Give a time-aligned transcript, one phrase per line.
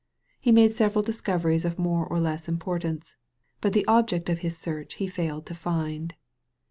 [0.39, 3.15] He made several discoveries of more or less importance,
[3.59, 6.15] but the object of his search he failed to find.